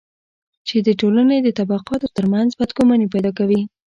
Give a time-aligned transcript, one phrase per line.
[0.67, 3.61] چې د ټولنې د طبقاتو ترمنځ بدګماني پیدا کوي.